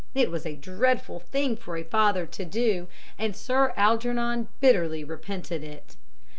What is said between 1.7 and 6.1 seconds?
a father to do, and Sir Algernon bitterly repented it.